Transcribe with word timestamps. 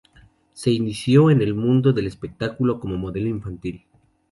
Se 0.53 0.71
inició 0.71 1.29
en 1.29 1.43
el 1.43 1.53
mundo 1.53 1.93
del 1.93 2.07
espectáculo 2.07 2.79
como 2.79 2.97
modelo 2.97 3.27
infantil. 3.29 3.85